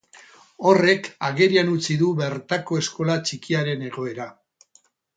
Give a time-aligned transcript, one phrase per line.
[0.71, 4.31] Horrek agerian utzi du bertako eskola txikiaren egoera.